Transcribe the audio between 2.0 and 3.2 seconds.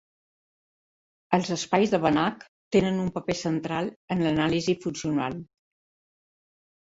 Banach tenen un